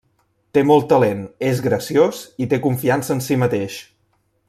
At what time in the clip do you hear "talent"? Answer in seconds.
0.93-1.21